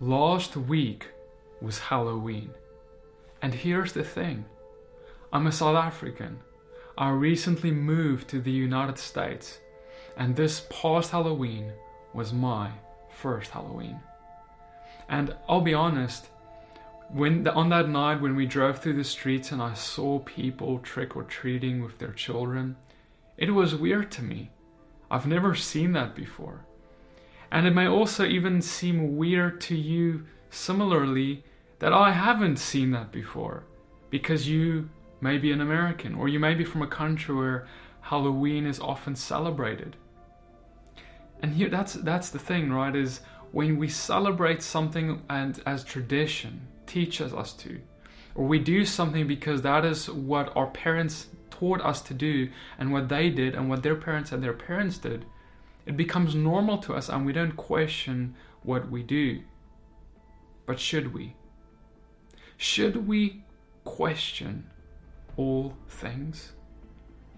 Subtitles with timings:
[0.00, 1.08] Last week
[1.60, 2.50] was Halloween.
[3.42, 4.44] And here's the thing
[5.32, 6.38] I'm a South African.
[6.96, 9.58] I recently moved to the United States,
[10.16, 11.72] and this past Halloween
[12.14, 12.70] was my
[13.10, 13.98] first Halloween.
[15.08, 16.28] And I'll be honest,
[17.10, 21.16] when on that night when we drove through the streets and I saw people trick
[21.16, 22.76] or treating with their children,
[23.36, 24.50] it was weird to me.
[25.10, 26.67] I've never seen that before.
[27.50, 31.44] And it may also even seem weird to you similarly
[31.78, 33.64] that I haven't seen that before
[34.10, 34.90] because you
[35.20, 37.66] may be an American or you may be from a country where
[38.00, 39.96] Halloween is often celebrated.
[41.40, 42.94] And here that's that's the thing, right?
[42.94, 43.20] Is
[43.52, 47.80] when we celebrate something and as tradition teaches us to,
[48.34, 52.92] or we do something because that is what our parents taught us to do and
[52.92, 55.24] what they did and what their parents and their parents did,
[55.88, 59.40] it becomes normal to us and we don't question what we do.
[60.66, 61.34] But should we?
[62.58, 63.42] Should we
[63.84, 64.68] question
[65.38, 66.52] all things?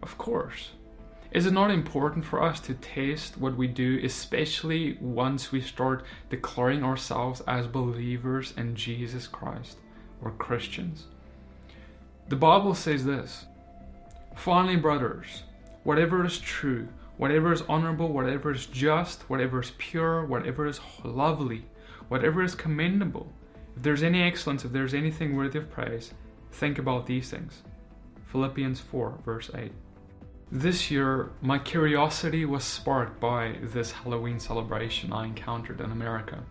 [0.03, 0.71] Of course.
[1.31, 6.05] Is it not important for us to taste what we do, especially once we start
[6.29, 9.79] declaring ourselves as believers in Jesus Christ
[10.21, 11.07] or Christians?
[12.29, 13.45] The Bible says this
[14.35, 15.45] Finally, brothers,
[15.85, 16.89] whatever is true,
[17.21, 21.67] whatever is honorable, whatever is just, whatever is pure, whatever is lovely,
[22.09, 23.31] whatever is commendable,
[23.77, 26.15] if there's any excellence, if there's anything worthy of praise,
[26.53, 27.63] think about these things.
[28.33, 29.71] Philippians 4, verse 8.
[30.51, 36.43] This year, my curiosity was sparked by this Halloween celebration I encountered in America.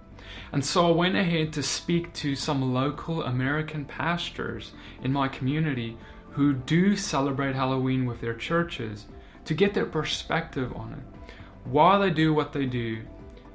[0.51, 4.73] And so I went ahead to speak to some local American pastors
[5.03, 5.97] in my community
[6.33, 9.07] who do celebrate Halloween with their churches
[9.49, 11.31] to get their perspective on it,
[11.63, 13.01] why they do what they do,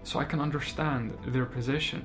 [0.03, 2.05] so I can understand their position.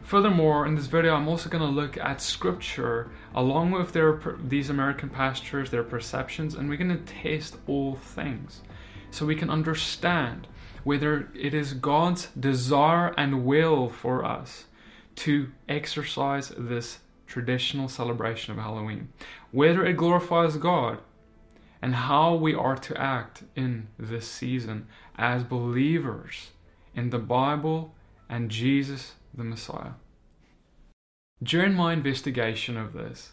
[0.00, 4.70] Furthermore, in this video, I'm also going to look at scripture along with their these
[4.70, 8.62] American pastors, their perceptions, and we're going to taste all things
[9.10, 10.46] so we can understand
[10.82, 14.64] whether it is God's desire and will for us
[15.16, 19.10] to exercise this traditional celebration of Halloween,
[19.50, 21.00] whether it glorifies God,
[21.82, 24.86] and how we are to act in this season
[25.16, 26.50] as believers
[26.94, 27.94] in the Bible
[28.28, 29.92] and Jesus the Messiah.
[31.42, 33.32] During my investigation of this,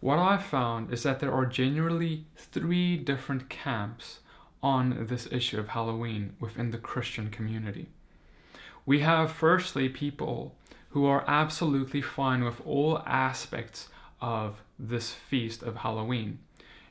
[0.00, 4.20] what I found is that there are generally three different camps
[4.62, 7.88] on this issue of Halloween within the Christian community.
[8.84, 10.54] We have, firstly, people
[10.90, 13.88] who are absolutely fine with all aspects
[14.20, 16.38] of this feast of Halloween.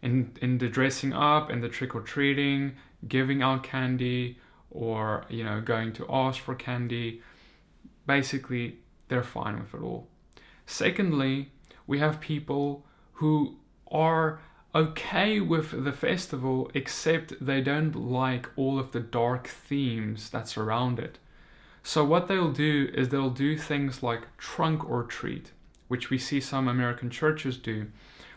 [0.05, 2.75] In, in the dressing up and the trick or treating,
[3.07, 4.37] giving out candy,
[4.69, 7.21] or you know, going to ask for candy.
[8.05, 8.77] Basically,
[9.07, 10.07] they're fine with it all.
[10.65, 11.51] Secondly,
[11.87, 13.55] we have people who
[13.91, 14.39] are
[14.73, 20.99] okay with the festival except they don't like all of the dark themes that surround
[20.99, 21.17] it.
[21.81, 25.51] So, what they'll do is they'll do things like trunk or treat,
[25.87, 27.87] which we see some American churches do,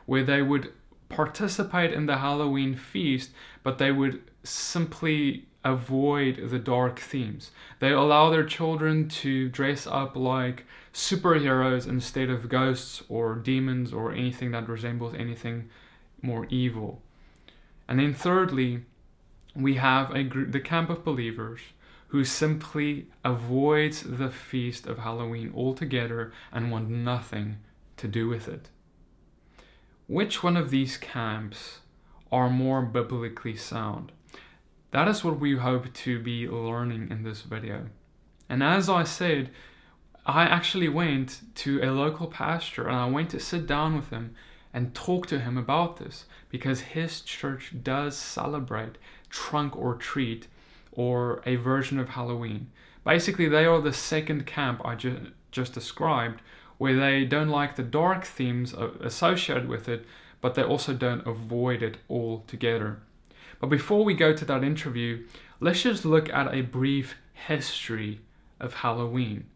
[0.07, 0.73] where they would
[1.09, 3.31] participate in the Halloween feast,
[3.63, 7.51] but they would simply avoid the dark themes.
[7.81, 14.13] They allow their children to dress up like superheroes instead of ghosts or demons or
[14.13, 15.69] anything that resembles anything
[16.23, 17.03] more evil.
[17.87, 18.85] And then, thirdly,
[19.55, 21.61] we have a group, the camp of believers
[22.09, 27.59] who simply avoids the feast of Halloween altogether and want nothing
[27.99, 28.71] to do with it.
[30.09, 31.81] Which one of these camps
[32.33, 34.11] are more biblically sound?
[34.91, 37.91] That is what we hope to be learning in this video.
[38.49, 39.51] And as I said,
[40.25, 44.35] I actually went to a local pastor and I went to sit down with him
[44.73, 48.97] and talk to him about this because his church does celebrate
[49.29, 50.47] trunk or treat
[50.91, 52.71] or a version of Halloween.
[53.05, 56.41] Basically, they are the second camp I ju- just described,
[56.79, 60.07] where they don't like the dark themes associated with it,
[60.41, 63.01] but they also don't avoid it altogether.
[63.61, 65.27] But before we go to that interview,
[65.61, 68.21] let's just look at a brief history
[68.61, 69.47] of Halloween.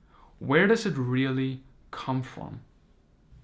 [0.40, 2.60] Where does it really come from?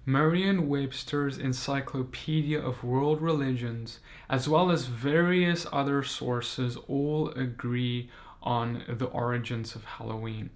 [0.05, 3.99] Merriam Webster's Encyclopedia of World Religions,
[4.29, 8.09] as well as various other sources, all agree
[8.41, 10.49] on the origins of Halloween.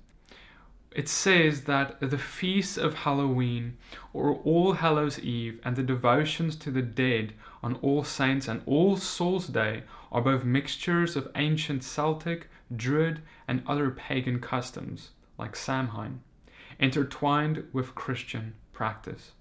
[0.95, 3.77] It says that the feasts of Halloween,
[4.13, 8.97] or All Hallows Eve, and the devotions to the dead on All Saints and All
[8.97, 16.21] Souls Day are both mixtures of ancient Celtic, Druid, and other pagan customs, like Samhain.
[16.79, 19.31] intertwined with Christian practice.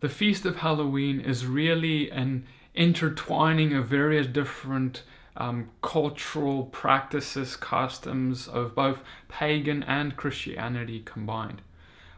[0.00, 5.02] The Feast of Halloween is really an intertwining of various different
[5.36, 11.62] um, cultural practices, customs of both pagan and Christianity combined.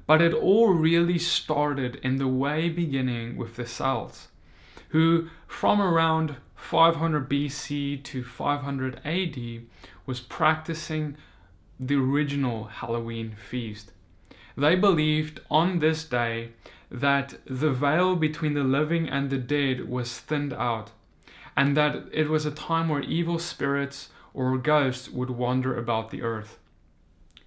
[0.06, 4.28] But it all really started in the way beginning with the Celts,
[4.90, 9.62] who from around 500 BC to 500 AD
[10.04, 11.16] was practicing
[11.78, 13.92] the original Halloween feast.
[14.56, 16.50] They believed on this day
[16.90, 20.92] that the veil between the living and the dead was thinned out,
[21.56, 26.22] and that it was a time where evil spirits or ghosts would wander about the
[26.22, 26.58] earth.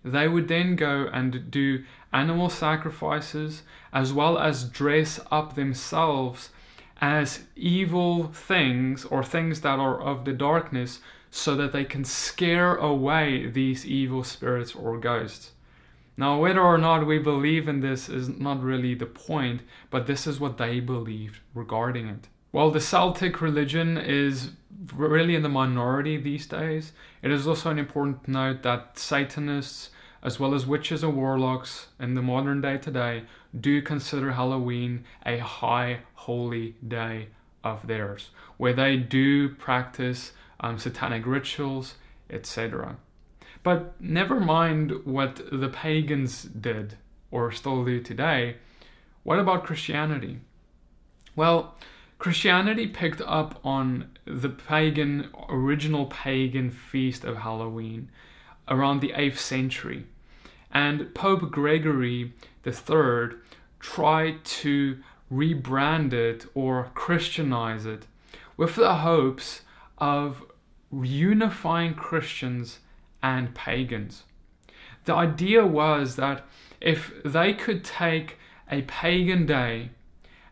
[0.03, 3.63] They would then go and do animal sacrifices
[3.93, 6.49] as well as dress up themselves
[7.01, 10.99] as evil things or things that are of the darkness
[11.31, 15.51] so that they can scare away these evil spirits or ghosts.
[16.17, 20.27] Now, whether or not we believe in this is not really the point, but this
[20.27, 22.27] is what they believed regarding it.
[22.51, 24.51] While the Celtic religion is
[24.95, 29.91] really in the minority these days, it is also an important note that Satanists,
[30.23, 33.23] as well as witches and warlocks in the modern day today,
[33.59, 37.27] do consider Halloween a high holy day
[37.63, 41.95] of theirs, where they do practice um, satanic rituals,
[42.31, 42.97] etc.
[43.61, 46.97] But never mind what the pagans did
[47.29, 48.55] or still do today.
[49.23, 50.39] What about Christianity?
[51.35, 51.75] Well,
[52.19, 58.11] Christianity picked up on the pagan, original pagan feast of Halloween
[58.67, 60.05] around the 8th century.
[60.71, 62.33] And Pope Gregory
[62.67, 63.37] III
[63.79, 64.97] tried to
[65.31, 68.05] rebrand it or Christianize it
[68.57, 69.61] with the hopes
[69.97, 70.43] of
[70.91, 72.79] unifying Christians
[73.23, 74.23] and pagans.
[75.05, 76.45] The idea was that
[76.81, 78.37] if they could take
[78.69, 79.91] a pagan day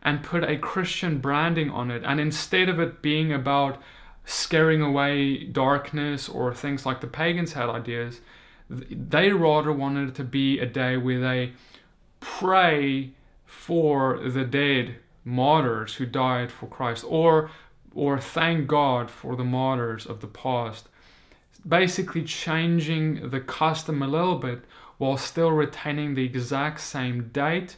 [0.02, 3.80] and put a Christian branding on it, and instead of it being about
[4.24, 8.20] scaring away darkness or things like the pagans had ideas,
[8.68, 11.52] they rather wanted it to be a day where they
[12.20, 13.12] pray
[13.46, 17.50] for the dead martyrs who died for Christ or
[17.94, 20.88] or thank God for the martyrs of the past.
[21.66, 24.62] Basically, changing the custom a little bit
[24.98, 27.76] while still retaining the exact same date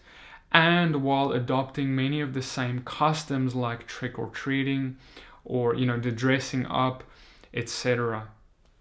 [0.52, 4.96] and while adopting many of the same customs like trick or treating
[5.44, 7.04] or you know the dressing up
[7.54, 8.28] etc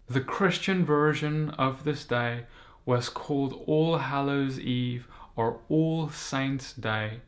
[0.08, 2.44] the christian version of this day
[2.86, 5.08] was called all hallows eve
[5.40, 7.22] or all saints day.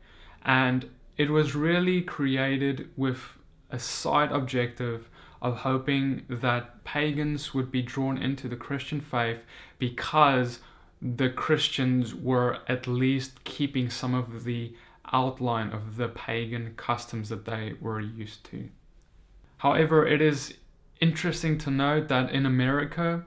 [0.44, 3.38] And it was really created with
[3.70, 5.08] a side objective
[5.40, 9.38] of hoping that pagans would be drawn into the Christian faith
[9.78, 10.58] because
[11.02, 14.72] the Christians were at least keeping some of the
[15.12, 18.68] outline of the pagan customs that they were used to.
[19.58, 20.54] However, it is
[21.00, 23.24] interesting to note that in America,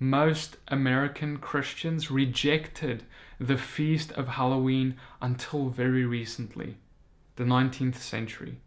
[0.00, 3.04] most American Christians rejected
[3.38, 6.76] the feast of Halloween until very recently,
[7.36, 8.60] the 19th century.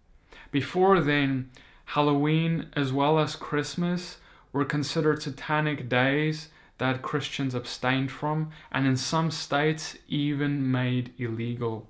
[0.52, 1.50] Before then,
[1.86, 4.18] Halloween as well as Christmas
[4.54, 6.50] were considered satanic days
[6.82, 11.88] that Christians abstained from, and in some states even made illegal.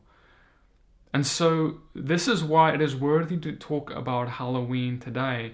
[1.13, 5.53] And so, this is why it is worthy to talk about Halloween today,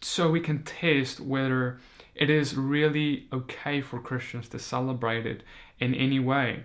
[0.00, 1.80] so we can test whether
[2.14, 5.42] it is really okay for Christians to celebrate it
[5.80, 6.62] in any way.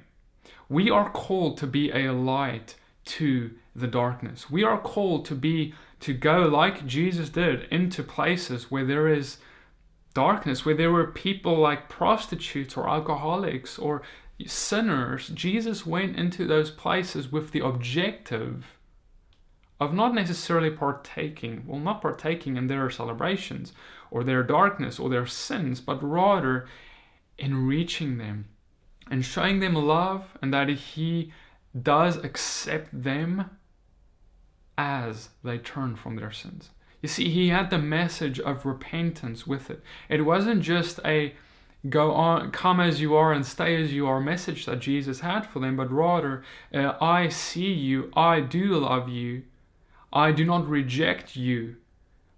[0.70, 2.76] We are called to be a light
[3.06, 4.48] to the darkness.
[4.48, 9.38] We are called to be to go like Jesus did into places where there is
[10.14, 14.02] darkness, where there were people like prostitutes or alcoholics or
[14.46, 15.30] sinners.
[15.30, 18.78] Jesus went into those places with the objective
[19.80, 23.74] of not necessarily partaking, well, not partaking in their celebrations
[24.12, 26.68] or their darkness or their sins, but rather
[27.38, 28.46] in reaching them
[29.10, 31.34] and showing them love and that He
[31.80, 33.50] does accept them
[34.78, 36.70] as they turn from their sins.
[37.04, 39.84] You see, he had the message of repentance with it.
[40.10, 41.36] It wasn't just a
[41.88, 45.46] go on, come as you are and stay as you are message that Jesus had
[45.46, 46.44] for them, but rather,
[46.74, 49.44] uh, I see you, I do love you,
[50.12, 51.76] I do not reject you.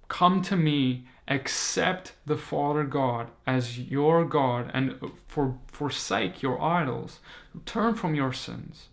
[0.08, 7.20] Come to me, accept the Father God as your God, and for, forsake your idols.
[7.66, 8.90] Turn from your sins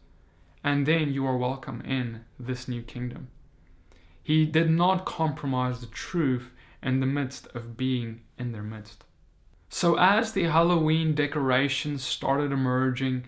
[0.64, 3.29] and then you are welcome in this new kingdom.
[4.23, 6.50] He did not compromise the truth
[6.83, 9.05] in the midst of being in their midst.
[9.69, 13.25] So, as the Halloween decorations started emerging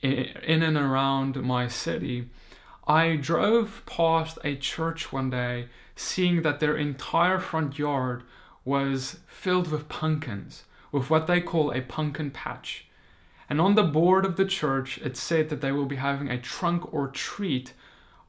[0.00, 2.30] in and around my city,
[2.86, 8.24] I drove past a church one day, seeing that their entire front yard
[8.64, 12.86] was filled with pumpkins, with what they call a pumpkin patch.
[13.48, 16.40] And on the board of the church, it said that they will be having a
[16.40, 17.74] trunk or treat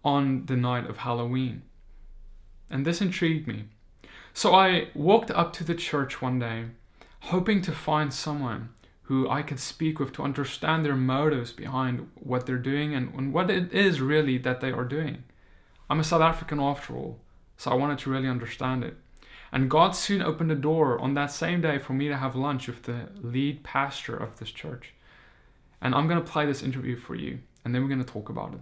[0.04, 1.64] on the night of Halloween.
[2.74, 3.66] And this intrigued me.
[4.34, 6.66] So I walked up to the church one day,
[7.20, 8.70] hoping to find someone
[9.04, 13.32] who I could speak with to understand their motives behind what they're doing and, and
[13.32, 15.24] what it is really that they are doing.
[15.88, 17.20] I'm a South African after all,
[17.58, 18.98] so I wanted to really understand it.
[19.52, 22.66] And God soon opened the door on that same day for me to have lunch
[22.68, 24.96] with the lead pastor of this church.
[25.80, 28.30] And I'm going to play this interview for you, and then we're going to talk
[28.30, 28.62] about it.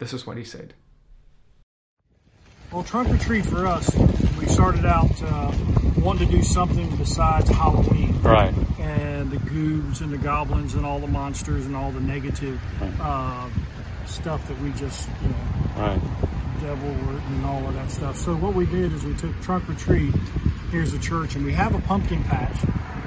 [0.00, 0.74] This is what he said.
[2.74, 3.88] Well, trunk or treat for us,
[4.36, 5.52] we started out uh,
[5.96, 8.20] wanting to do something besides Halloween.
[8.20, 8.52] Right.
[8.80, 12.60] And the goobs and the goblins and all the monsters and all the negative
[13.00, 13.48] uh,
[14.06, 15.36] stuff that we just, you know,
[15.76, 16.00] right.
[16.60, 18.18] devil and all of that stuff.
[18.18, 20.12] So what we did is we took trunk or treat.
[20.72, 22.60] Here's the church, and we have a pumpkin patch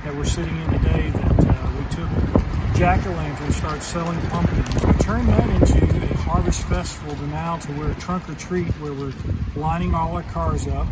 [0.06, 4.86] that we're sitting in today that uh, we took jack-o'-lantern started selling pumpkins.
[4.86, 9.13] We turned that into harvest festival to now to where trunk or treat, where we're
[9.55, 10.88] lining all our cars up,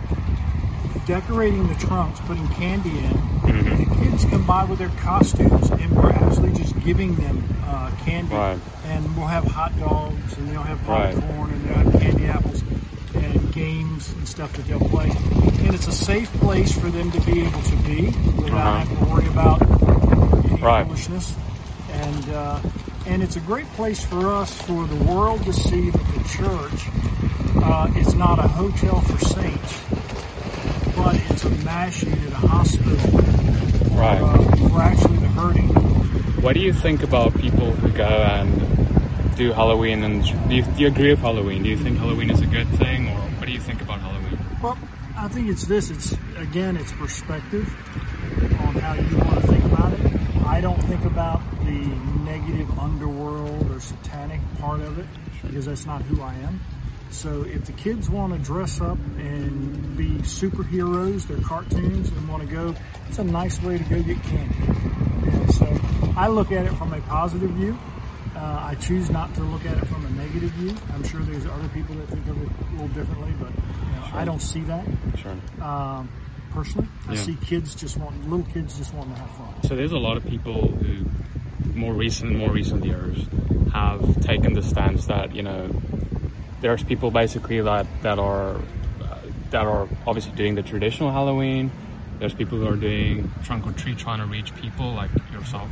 [1.06, 3.14] decorating the trunks, putting candy in.
[3.14, 3.68] Mm-hmm.
[3.68, 7.92] And the kids come by with their costumes, and we're actually just giving them uh,
[8.06, 8.34] candy.
[8.34, 8.60] Right.
[8.86, 11.52] And we'll have hot dogs, and they'll have popcorn, right.
[11.52, 12.64] and they'll have candy apples,
[13.16, 15.10] and games and stuff that they'll play.
[15.10, 18.06] And it's a safe place for them to be able to be
[18.42, 18.78] without uh-huh.
[18.80, 19.62] having to worry about
[20.46, 20.86] any right.
[20.86, 21.36] foolishness
[21.92, 22.60] and uh,
[23.08, 26.90] and it's a great place for us for the world to see that the church
[27.64, 29.82] uh, is not a hotel for saints,
[30.96, 32.96] but it's a MASH unit, a hospital.
[33.98, 34.22] Right.
[34.22, 35.70] Uh, for actually the hurting.
[36.42, 40.04] What do you think about people who go and do Halloween?
[40.04, 41.64] And do you, do you agree with Halloween?
[41.64, 44.38] Do you think Halloween is a good thing, or what do you think about Halloween?
[44.62, 44.78] Well,
[45.16, 45.90] I think it's this.
[45.90, 47.68] It's again, it's perspective
[48.60, 50.46] on how you want to think about it.
[50.46, 55.06] I don't think about the negative underworld or satanic part of it
[55.42, 56.60] because that's not who I am.
[57.12, 62.44] So if the kids want to dress up and be superheroes, they're cartoons, and want
[62.44, 62.76] to go,
[63.08, 64.56] it's a nice way to go get candy.
[65.32, 65.80] And so
[66.18, 67.78] I look at it from a positive view.
[68.36, 70.76] Uh, I choose not to look at it from a negative view.
[70.94, 74.08] I'm sure there's other people that think of it a little differently, but you know,
[74.10, 74.20] sure.
[74.20, 74.86] I don't see that.
[75.18, 75.38] Sure.
[75.62, 76.10] Um,
[76.52, 76.88] personally.
[77.08, 77.22] I yeah.
[77.22, 79.64] see kids just want little kids just wanting to have fun.
[79.64, 81.06] So there's a lot of people who,
[81.76, 83.26] more recent, more recent years,
[83.74, 85.70] have taken the stance that you know,
[86.62, 89.20] there's people basically that that are uh,
[89.52, 91.72] that are obviously doing the traditional Halloween.
[92.20, 95.70] There's people who are doing trunk or treat, trying to reach people like yourself,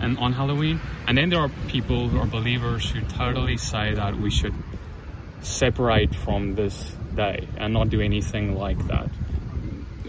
[0.00, 0.80] and on Halloween.
[1.06, 4.54] And then there are people who are believers who totally say that we should
[5.42, 9.10] separate from this day and not do anything like that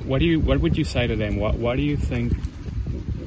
[0.06, 1.38] what do you what would you say to them?
[1.38, 2.34] What why do you think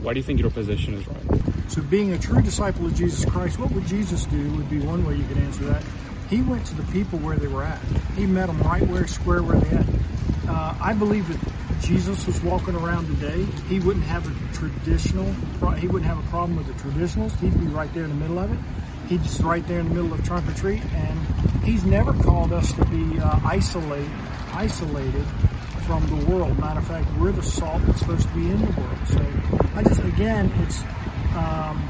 [0.00, 1.47] why do you think your position is right?
[1.68, 5.06] So being a true disciple of Jesus Christ, what would Jesus do would be one
[5.06, 5.84] way you could answer that.
[6.28, 7.80] He went to the people where they were at.
[8.16, 9.86] He met them right where square where they at.
[10.48, 13.44] Uh, I believe that Jesus was walking around today.
[13.68, 15.30] He wouldn't have a traditional.
[15.74, 17.38] He wouldn't have a problem with the traditionals.
[17.38, 18.58] He'd be right there in the middle of it.
[19.08, 20.22] He's right there in the middle of
[20.56, 24.10] treat, and he's never called us to be uh, isolated,
[24.52, 25.24] isolated
[25.86, 26.58] from the world.
[26.58, 28.98] Matter of fact, we're the salt that's supposed to be in the world.
[29.06, 29.26] So
[29.74, 30.78] I just, again, it's,
[31.36, 31.82] um,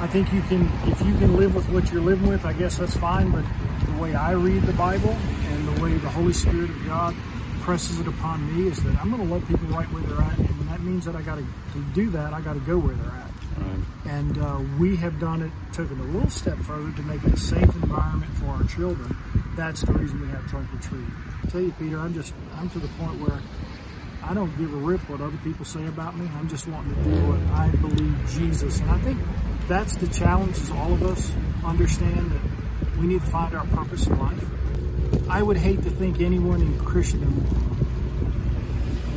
[0.00, 2.78] I think you can, if you can live with what you're living with, I guess
[2.78, 3.30] that's fine.
[3.30, 3.44] But
[3.86, 7.14] the way I read the Bible and the way the Holy Spirit of God
[7.60, 10.38] presses it upon me is that I'm going to love people right where they're at.
[10.38, 11.46] And that means that I got to,
[11.94, 13.30] do that, I got to go where they're at.
[13.58, 14.12] Right.
[14.12, 17.36] And uh, we have done it, it a little step further to make it a
[17.36, 19.16] safe environment for our children.
[19.56, 21.06] That's the reason we have trunk or treat
[21.52, 23.38] tell you, Peter, I'm just, I'm to the point where
[24.24, 26.28] I don't give a rip what other people say about me.
[26.38, 28.80] I'm just wanting to do what I believe Jesus.
[28.80, 29.18] And I think
[29.68, 31.32] that's the challenge is all of us
[31.64, 34.44] understand that we need to find our purpose in life.
[35.28, 37.46] I would hate to think anyone in Christendom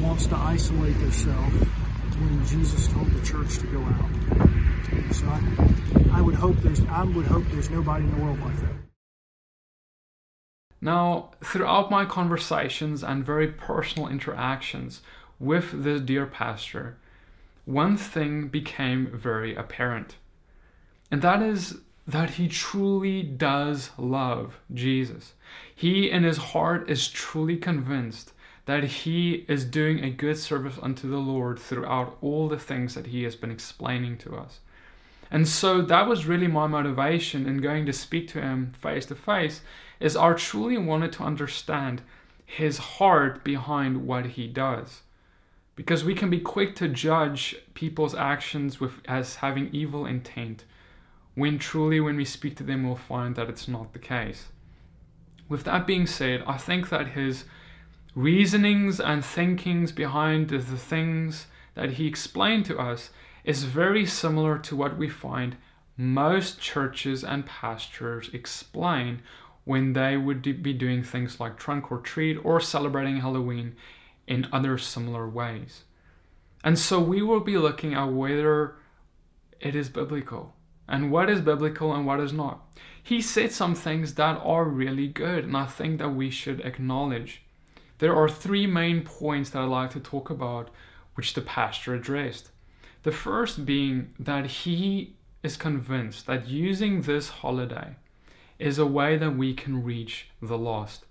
[0.02, 1.56] wants to isolate themselves
[2.20, 5.14] when Jesus told the church to go out.
[5.14, 8.60] So I, I would hope there's I would hope there's nobody in the world like
[8.62, 8.85] that.
[10.82, 15.02] Now, throughout my conversations and very personal interactions
[15.40, 16.98] with this dear pastor,
[17.66, 20.16] one thing became very apparent,
[21.10, 21.78] and that is
[22.08, 25.34] that he truly does love Jesus.
[25.74, 28.32] He, in his heart, is truly convinced
[28.66, 33.08] that he is doing a good service unto the Lord throughout all the things that
[33.08, 34.60] he has been explaining to us.
[35.32, 39.16] And so that was really my motivation in going to speak to him face to
[39.16, 39.62] face
[40.00, 42.02] is I truly wanted to understand
[42.46, 45.02] his heart behind what he does.
[45.76, 50.64] Because we can be quick to judge people's actions with as having evil intent,
[51.34, 54.46] when truly when we speak to them we'll find that it's not the case.
[55.50, 57.44] With that being said, I think that his
[58.16, 63.10] reasonings and thinkings behind the things that he explained to us
[63.46, 65.56] is very similar to what we find
[65.96, 69.22] most churches and pastors explain
[69.64, 73.76] when they would be doing things like trunk or treat or celebrating Halloween
[74.28, 75.84] in other similar ways.
[76.64, 78.76] And so we will be looking at whether
[79.60, 80.54] it is biblical
[80.88, 82.62] and what is biblical and what is not.
[83.02, 87.44] He said some things that are really good, and I think that we should acknowledge.
[88.00, 90.70] There are three main points that I'd like to talk about,
[91.14, 92.50] which the pastor addressed.
[93.06, 97.98] The first being that he is convinced that using this holiday
[98.58, 101.06] is a way that we can reach the lost.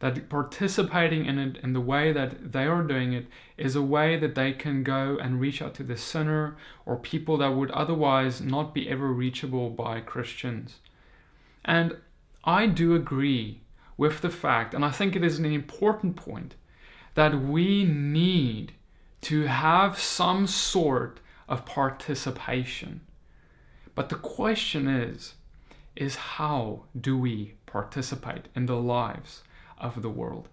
[0.00, 4.18] That participating in it in the way that they are doing it is a way
[4.18, 8.42] that they can go and reach out to the sinner or people that would otherwise
[8.42, 10.80] not be ever reachable by Christians.
[11.64, 11.96] And
[12.44, 13.62] I do agree
[13.96, 16.56] with the fact, and I think it is an important point,
[17.14, 18.74] that we need
[19.22, 23.00] to have some sort of participation.
[23.94, 25.34] But the question is,
[25.94, 29.42] is how do we participate in the lives
[29.78, 30.48] of the world?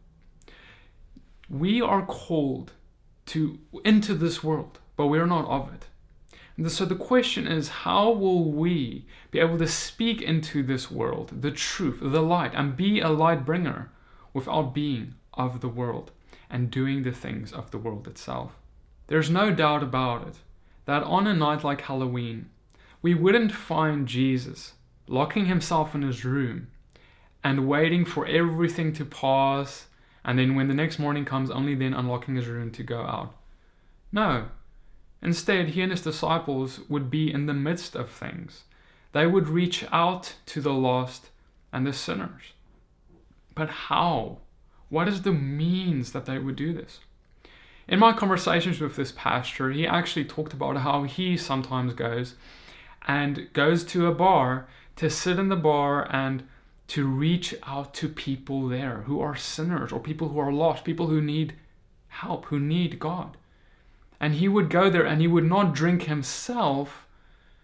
[1.50, 2.74] We are called
[3.28, 5.86] to into this world, but we are not of it.
[6.58, 11.42] And so the question is, how will we be able to speak into this world
[11.42, 13.92] the truth, the light, and be a light bringer
[14.34, 16.12] without being of the world
[16.50, 18.59] and doing the things of the world itself?
[19.10, 20.36] There's no doubt about it
[20.86, 22.48] that on a night like Halloween,
[23.02, 24.74] we wouldn't find Jesus
[25.08, 26.68] locking himself in his room
[27.44, 29.88] and waiting for everything to pass,
[30.24, 33.34] and then when the next morning comes, only then unlocking his room to go out.
[34.12, 34.50] No.
[35.24, 38.66] Instead, he and his disciples would be in the midst of things.
[39.12, 41.30] They would reach out to the lost
[41.74, 42.54] and the sinners.
[43.56, 44.38] But how?
[44.90, 47.00] What is the means that they would do this?
[47.90, 52.36] In my conversations with this pastor, he actually talked about how he sometimes goes
[53.08, 56.44] and goes to a bar to sit in the bar and
[56.90, 61.08] to reach out to people there who are sinners or people who are lost, people
[61.08, 61.56] who need
[62.10, 63.38] help, who need God.
[64.20, 67.08] And he would go there and he would not drink himself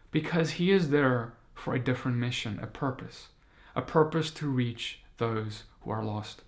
[0.09, 3.27] because he is there for a different mission, a purpose,
[3.75, 6.41] a purpose to reach those who are lost.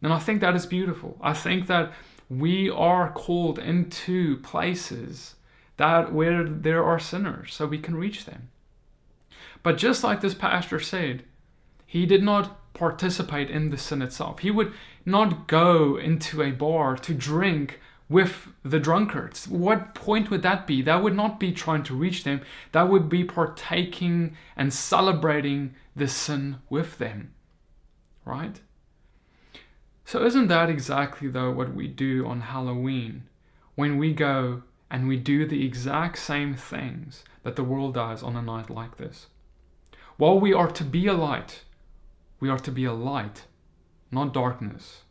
[0.00, 1.18] And I think that is beautiful.
[1.20, 1.92] I think that
[2.38, 5.34] we are called into places
[5.76, 8.48] that where there are sinners so we can reach them.
[9.62, 11.24] But just like this pastor said,
[11.86, 14.40] he did not participate in the sin itself.
[14.40, 14.72] He would
[15.04, 19.48] not go into a bar to drink with the drunkards.
[19.48, 20.82] What point would that be?
[20.82, 22.42] That would not be trying to reach them,
[22.72, 27.32] that would be partaking and celebrating the sin with them.
[28.24, 28.60] Right?
[30.04, 33.24] So, isn't that exactly though what we do on Halloween
[33.74, 38.36] when we go and we do the exact same things that the world does on
[38.36, 39.28] a night like this?
[40.16, 41.62] While we are to be a light,
[42.40, 43.46] we are to be a light,
[44.10, 45.02] not darkness.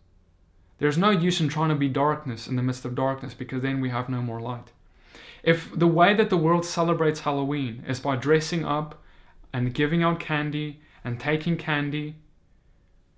[0.78, 3.82] There's no use in trying to be darkness in the midst of darkness because then
[3.82, 4.72] we have no more light.
[5.44, 9.02] If the way that the world celebrates Halloween is by dressing up
[9.54, 12.16] and giving out candy and taking candy,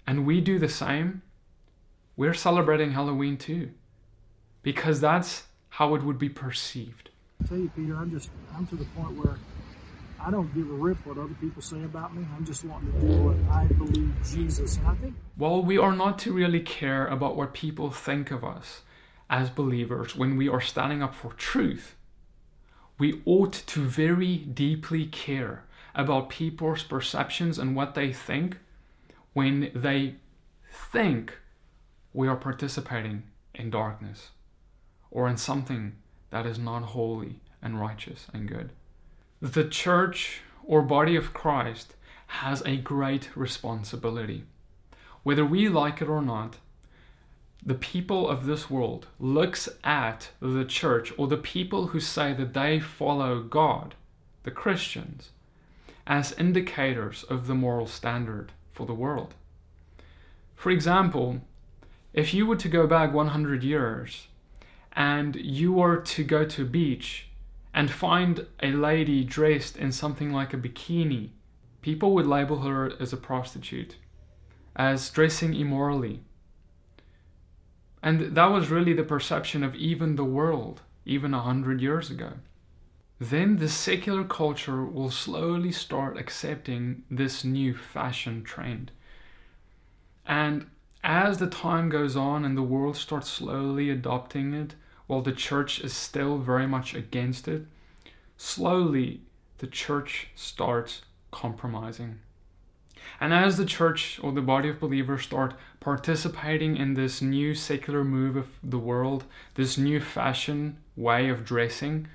[0.07, 1.21] and we do the same,
[2.15, 3.71] we're celebrating Halloween too.
[4.61, 7.09] Because that's how it would be perceived.
[7.43, 9.37] I tell you, Peter, I'm just I'm to the point where
[10.25, 12.25] I don't give a rip what other people say about me.
[12.37, 14.77] I'm just wanting to do what I believe Jesus.
[14.77, 15.15] And I think.
[15.37, 18.83] Well, we are not to really care about what people think of us
[19.29, 21.95] as believers when we are standing up for truth.
[22.97, 28.57] We ought to very deeply care about people's perceptions and what they think
[29.33, 30.15] when they
[30.71, 31.39] think
[32.13, 33.23] we are participating
[33.53, 34.29] in darkness
[35.11, 35.95] or in something
[36.29, 38.71] that is not holy and righteous and good
[39.43, 41.95] the church or body of Christ
[42.27, 44.45] has a great responsibility.
[45.23, 46.59] Whether we like it or not,
[47.65, 52.53] the people of this world looks at the church or the people who say that
[52.53, 53.95] they follow God,
[54.43, 55.31] the Christians,
[56.07, 59.33] as indicators of the moral standard for the world.
[60.55, 61.41] For example,
[62.13, 64.27] if you were to go back 100 years
[64.93, 67.29] and you were to go to a beach
[67.73, 71.29] and find a lady dressed in something like a bikini,
[71.81, 73.95] people would label her as a prostitute,
[74.75, 76.21] as dressing immorally.
[78.03, 82.33] And that was really the perception of even the world, even a hundred years ago.
[83.19, 88.91] Then the secular culture will slowly start accepting this new fashion trend.
[90.25, 90.67] And
[91.03, 94.75] as the time goes on and the world starts slowly adopting it,
[95.07, 97.65] while the church is still very much against it,
[98.37, 99.21] slowly
[99.57, 102.19] the church starts compromising.
[103.19, 108.03] And as the church or the body of believers start participating in this new secular
[108.03, 112.07] move of the world, this new fashion way of dressing,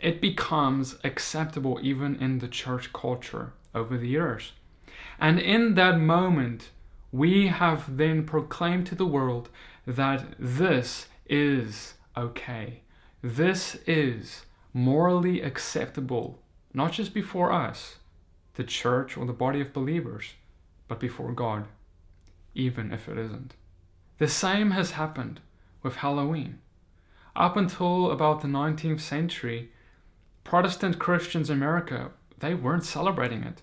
[0.00, 4.52] it becomes acceptable even in the church culture over the years.
[5.20, 6.70] And in that moment,
[7.10, 9.48] we have then proclaimed to the world
[9.86, 12.82] that this is okay.
[13.22, 16.42] This is morally acceptable,
[16.74, 17.96] not just before us,
[18.54, 20.34] the church or the body of believers,
[20.86, 21.66] but before God,
[22.54, 23.54] even if it isn't.
[24.18, 25.40] The same has happened
[25.82, 26.58] with Halloween.
[27.34, 29.70] Up until about the 19th century,
[30.44, 33.62] Protestant Christians in America, they weren't celebrating it,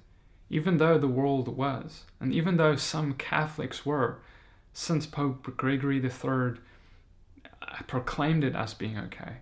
[0.50, 4.20] even though the world was, and even though some Catholics were,
[4.74, 6.60] since Pope Gregory III
[7.62, 9.38] uh, proclaimed it as being okay.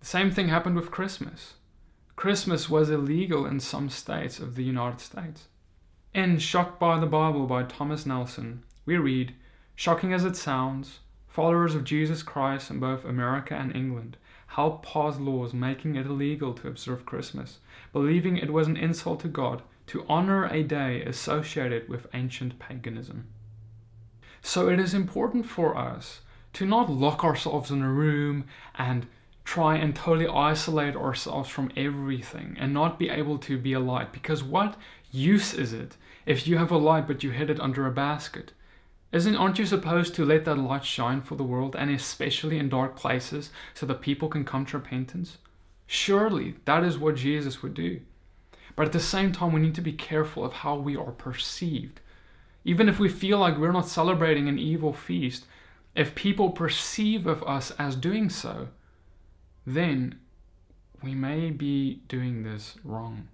[0.00, 1.54] The same thing happened with Christmas.
[2.16, 5.46] Christmas was illegal in some states of the United States.
[6.12, 9.34] In Shocked by the Bible by Thomas Nelson, we read
[9.76, 14.16] Shocking as it sounds, followers of Jesus Christ in both America and England
[14.48, 17.58] helped pass laws making it illegal to observe Christmas,
[17.92, 23.26] believing it was an insult to God to honor a day associated with ancient paganism.
[24.42, 26.20] So it is important for us
[26.54, 28.44] to not lock ourselves in a room
[28.76, 29.06] and
[29.44, 34.12] try and totally isolate ourselves from everything and not be able to be a light
[34.12, 34.76] because what
[35.10, 35.96] use is it
[36.26, 38.52] if you have a light but you hid it under a basket
[39.10, 42.68] isn't aren't you supposed to let that light shine for the world and especially in
[42.68, 45.38] dark places so that people can come to repentance?
[45.86, 48.00] Surely that is what Jesus would do.
[48.76, 52.00] But at the same time we need to be careful of how we are perceived.
[52.64, 55.46] Even if we feel like we're not celebrating an evil feast,
[55.94, 58.68] if people perceive of us as doing so,
[59.66, 60.18] then
[61.02, 63.28] we may be doing this wrong.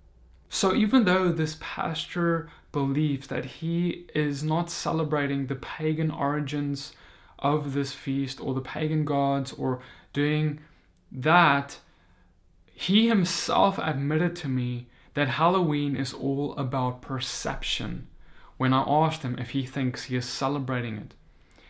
[0.48, 6.92] So even though this pastor believes that he is not celebrating the pagan origins
[7.38, 9.80] of this feast or the pagan gods or
[10.12, 10.60] doing
[11.10, 11.78] that,
[12.72, 18.08] he himself admitted to me that Halloween is all about perception
[18.56, 21.14] when I asked him if he thinks he is celebrating it.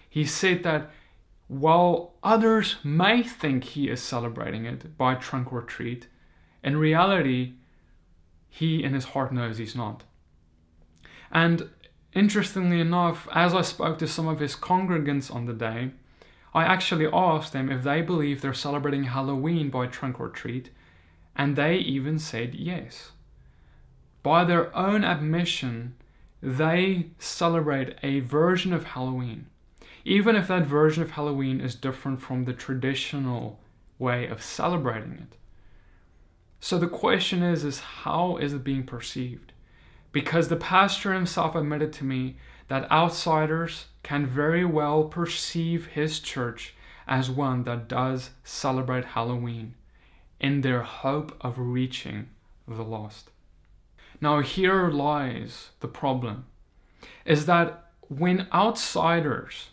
[0.09, 0.91] He said that
[1.49, 6.09] while others may think he is celebrating it by trunk or treat,
[6.63, 7.55] in reality,
[8.49, 10.05] he in his heart knows he's not.
[11.31, 11.69] And
[12.15, 15.91] interestingly enough, as I spoke to some of his congregants on the day,
[16.55, 20.71] I actually asked them if they believe they're celebrating Halloween by trunk or treat,
[21.35, 23.11] and they even said yes.
[24.25, 25.97] By their own admission,
[26.43, 29.49] they celebrate a version of Halloween,
[30.03, 33.61] even if that version of Halloween is different from the traditional
[33.99, 35.37] way of celebrating it.
[36.59, 39.53] So the question is is how is it being perceived?
[40.11, 46.73] Because the pastor himself admitted to me that outsiders can very well perceive his church
[47.07, 49.75] as one that does celebrate Halloween
[50.41, 52.31] in their hope of reaching
[52.67, 53.29] the lost.
[54.20, 56.46] Now here lies the problem
[57.24, 59.70] is that when outsiders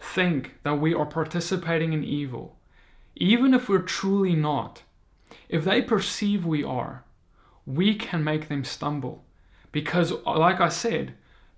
[0.00, 2.56] think that we are participating in evil,
[3.14, 4.82] even if we're truly not,
[5.48, 7.04] if they perceive we are,
[7.66, 9.24] we can make them stumble.
[9.72, 11.14] Because, like I said,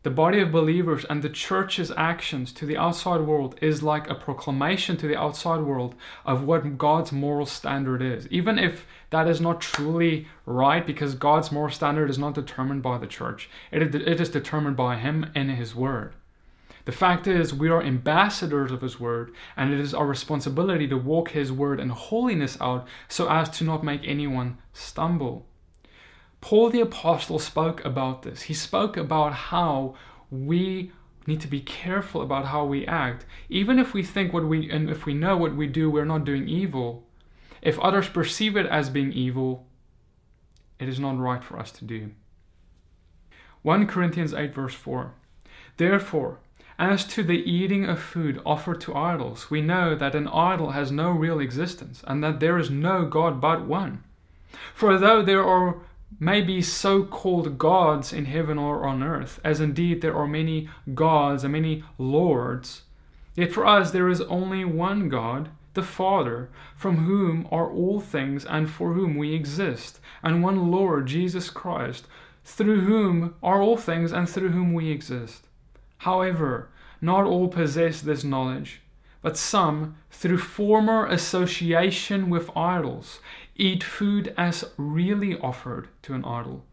[0.06, 4.14] the body of believers and the church's actions to the outside world is like a
[4.14, 8.28] proclamation to the outside world of what God's moral standard is.
[8.28, 12.98] Even if that is not truly right, because God's moral standard is not determined by
[12.98, 16.14] the church, it is determined by Him and His Word.
[16.84, 20.96] The fact is, we are ambassadors of His Word, and it is our responsibility to
[20.96, 25.48] walk His Word and holiness out so as to not make anyone stumble.
[26.40, 28.42] Paul the Apostle spoke about this.
[28.42, 29.94] He spoke about how
[30.30, 30.92] we
[31.26, 33.26] need to be careful about how we act.
[33.48, 36.24] Even if we think what we, and if we know what we do, we're not
[36.24, 37.04] doing evil.
[37.62, 39.66] If others perceive it as being evil,
[40.78, 42.12] it is not right for us to do.
[43.62, 45.12] 1 Corinthians 8, verse 4.
[45.76, 46.38] Therefore,
[46.78, 50.92] As to the eating of food offered to idols, we know that an idol has
[50.92, 54.04] no real existence and that there is no God but one.
[54.74, 55.78] For though there are
[56.18, 61.44] maybe so called gods in heaven or on earth, as indeed there are many gods
[61.44, 62.82] and many lords,
[63.34, 68.46] yet for us there is only one God, the Father, from whom are all things
[68.46, 72.06] and for whom we exist, and one Lord, Jesus Christ,
[72.44, 75.46] through whom are all things and through whom we exist.
[75.98, 78.80] However, not all possess this knowledge,
[79.20, 83.20] but some, through former association with idols,
[83.56, 86.64] eat food as really offered to an idol,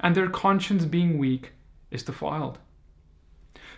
[0.00, 1.52] and their conscience being weak
[1.90, 2.58] is defiled.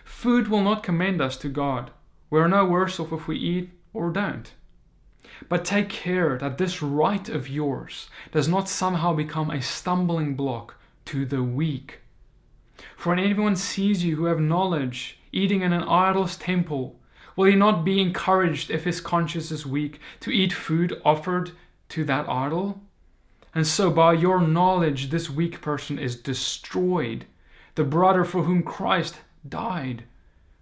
[0.03, 1.91] Food will not commend us to God.
[2.29, 4.51] We are no worse off if we eat or don't.
[5.49, 10.75] But take care that this right of yours does not somehow become a stumbling block
[11.05, 11.99] to the weak.
[12.95, 16.99] For when anyone sees you who have knowledge eating in an idol's temple,
[17.35, 21.51] will he not be encouraged if his conscience is weak to eat food offered
[21.89, 22.81] to that idol?
[23.53, 27.25] And so, by your knowledge, this weak person is destroyed,
[27.75, 29.15] the brother for whom Christ
[29.47, 30.03] died.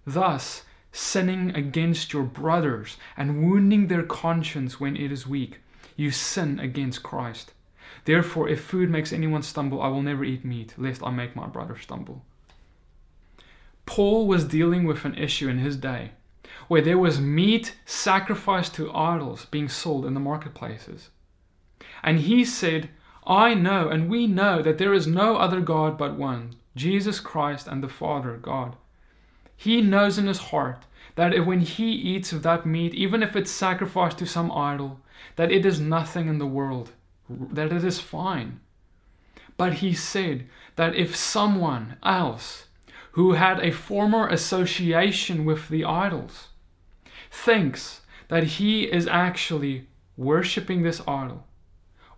[0.06, 5.60] Thus, sinning against your brothers and wounding their conscience when it is weak,
[5.96, 7.54] you sin against Christ.
[8.06, 11.48] Therefore, if food makes anyone stumble, I will never eat meat, lest I make my
[11.48, 12.24] brother stumble.
[13.86, 16.12] Paul was dealing with an issue in his day
[16.68, 21.10] where there was meat sacrificed to idols being sold in the marketplaces.
[22.04, 22.90] And he said,
[23.26, 27.68] I know and we know that there is no other God but one, Jesus Christ
[27.68, 28.76] and the Father God.
[29.56, 30.86] He knows in his heart
[31.16, 35.00] that when he eats of that meat, even if it's sacrificed to some idol,
[35.36, 36.92] that it is nothing in the world,
[37.30, 38.60] that it is fine.
[39.56, 42.66] But he said that if someone else
[43.12, 46.50] who had a former association with the idols
[47.32, 49.88] thinks that he is actually
[50.18, 51.46] worshipping this idol,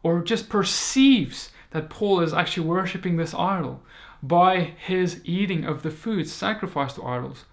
[0.05, 3.81] or just perceives that Paul is actually worshipping this idol
[4.21, 7.45] by his eating of the food sacrificed to idols,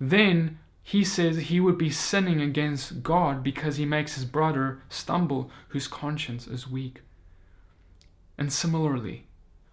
[0.00, 5.50] then he says he would be sinning against God because he makes his brother stumble
[5.70, 7.00] whose conscience is weak.
[8.38, 9.26] And similarly,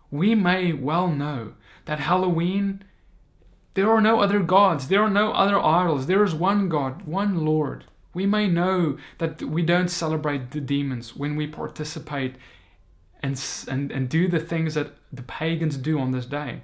[0.09, 1.53] we may well know
[1.85, 2.83] that Halloween,
[3.75, 7.45] there are no other gods, there are no other idols, there is one God, one
[7.45, 7.85] Lord.
[8.15, 12.38] We may know that we don't celebrate the demons when we participate
[13.21, 16.62] and, and, and do the things that the pagans do on this day.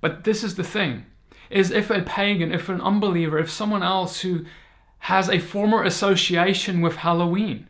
[0.00, 1.06] But this is the thing
[1.50, 4.46] is if a pagan, if an unbeliever, if someone else who
[5.00, 7.68] has a former association with Halloween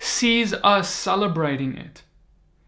[0.00, 2.02] sees us celebrating it,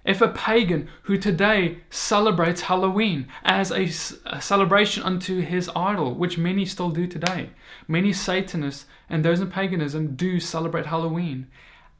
[0.05, 3.85] if a pagan who today celebrates Halloween as a,
[4.27, 7.51] a, celebration unto his idol, which many still do today,
[7.89, 11.47] many Satanists and those in paganism do celebrate Halloween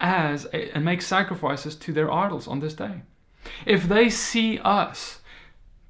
[0.01, 3.03] as a, and make sacrifices to their idols on this day.
[3.65, 5.21] If they see us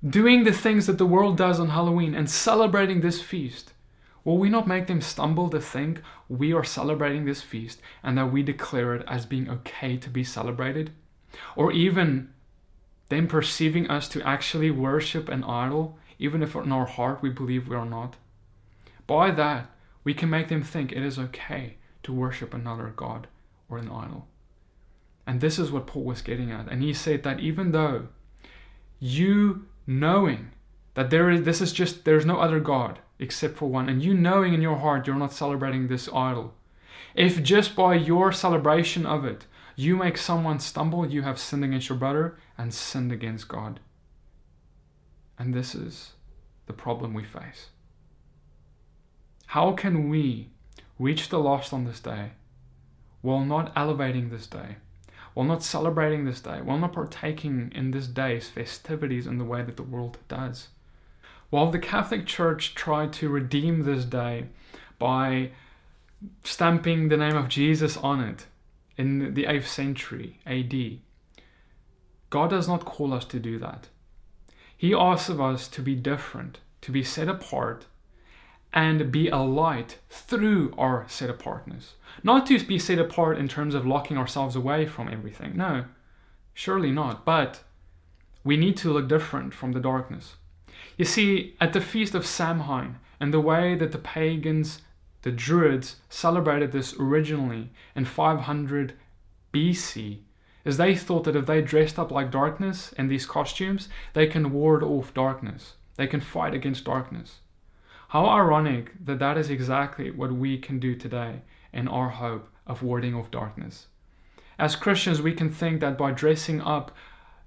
[0.09, 3.73] doing the things that the world does on Halloween and celebrating this feast,
[4.23, 8.33] will we not make them stumble to think we are celebrating this feast and that
[8.33, 10.93] we declare it as being okay to be celebrated?
[11.57, 12.31] Or even
[13.09, 17.69] them perceiving us to actually worship an idol, even if in our heart we believe
[17.69, 18.17] we are not?
[19.07, 19.71] By that,
[20.03, 23.27] we can make them think it is okay to worship another God
[23.69, 24.27] or an idol.
[25.27, 26.69] And this is what Paul was getting at.
[26.69, 28.09] And he said that even though
[29.01, 30.51] you knowing
[30.95, 34.15] that there is this is just there's no other god except for one and you
[34.15, 36.55] knowing in your heart you're not celebrating this idol
[37.15, 39.45] if just by your celebration of it
[39.77, 43.81] you make someone stumble you have sinned against your brother and sinned against god
[45.39, 46.13] and this is
[46.67, 47.69] the problem we face
[49.47, 50.51] how can we
[50.99, 52.31] reach the lost on this day
[53.21, 54.77] while not elevating this day
[55.35, 59.63] while not celebrating this day, while not partaking in this day's festivities in the way
[59.63, 60.69] that the world does.
[61.51, 64.47] While the Catholic Church tried to redeem this day
[64.99, 65.51] by
[66.45, 68.47] stamping the name of Jesus on it
[68.97, 70.99] in the 8th century AD,
[72.31, 73.89] God does not call us to do that.
[74.77, 77.87] He asks of us to be different, to be set apart,
[78.73, 81.95] and be a light through our set apartness.
[82.23, 85.57] Not to be set apart in terms of locking ourselves away from everything.
[85.57, 85.85] No,
[86.53, 87.25] surely not.
[87.25, 87.63] But
[88.43, 90.35] we need to look different from the darkness.
[90.97, 94.83] You see, at the feast of Samhain, and the way that the pagans,
[95.25, 98.93] the Druids, celebrated this originally in 500
[99.55, 100.19] BC,
[100.67, 104.53] as they thought that if they dressed up like darkness in these costumes, they can
[104.53, 105.77] ward off darkness.
[105.97, 107.41] They can fight against darkness.
[108.09, 111.41] How ironic that that is exactly what we can do today
[111.73, 113.87] in our hope of warding off darkness.
[114.59, 116.95] As Christians, we can think that by dressing up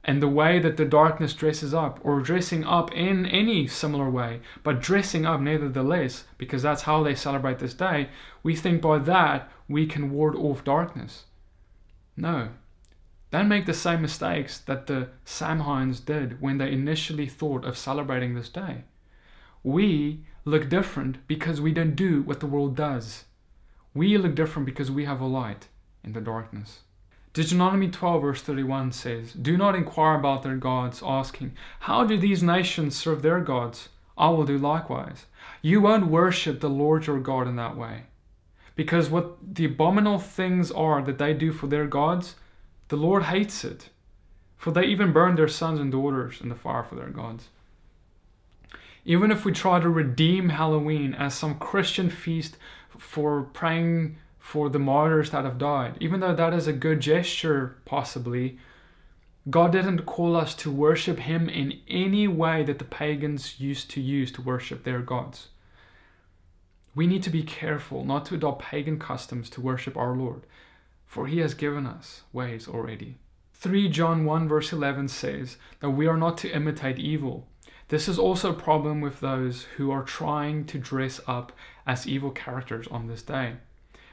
[0.06, 4.40] in the way that the darkness dresses up, or dressing up in any similar way,
[4.64, 8.10] but dressing up nevertheless, because that's how they celebrate this day,
[8.42, 11.26] we think by that we can ward off darkness.
[12.16, 12.50] No.
[13.32, 18.34] Don't make the same mistakes that the Samhains did when they initially thought of celebrating
[18.34, 18.86] this day.
[19.64, 23.26] We look different because we don't do what the world does.
[23.94, 25.68] We look different because we have a light
[26.04, 26.80] in the darkness.
[27.38, 32.42] Deuteronomy 12, verse 31 says, Do not inquire about their gods, asking, How do these
[32.42, 33.90] nations serve their gods?
[34.18, 35.28] I will do likewise.
[35.62, 38.06] You won't worship the Lord your God in that way.
[38.76, 42.38] Because what the abominable things are that they do for their gods,
[42.88, 43.90] the Lord hates it.
[44.58, 47.50] For they even burn their sons and daughters in the fire for their gods.
[49.06, 52.58] Even if we try to redeem Halloween as some Christian feast
[52.98, 55.98] for praying for the martyrs that have died.
[56.00, 58.58] Even though that is a good gesture, possibly,
[59.50, 64.02] God didn't call us to worship Him in any way that the pagans used to
[64.02, 65.50] use to worship their gods.
[66.96, 70.44] We need to be careful not to adopt pagan customs to worship our Lord,
[71.06, 73.18] for He has given us ways already.
[73.54, 77.48] 3 John 1 verse 11 says that we are not to imitate evil.
[77.90, 81.52] This is also a problem with those who are trying to dress up
[81.86, 83.58] as evil characters on this day.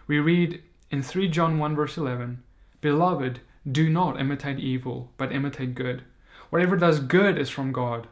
[0.06, 2.42] We read in 3 John 1 verse 11,
[2.80, 3.40] Beloved,
[3.70, 6.04] do not imitate evil, but imitate good.
[6.50, 8.08] Whatever does good is from God.